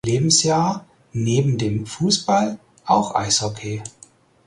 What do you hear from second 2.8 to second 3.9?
auch Eishockey.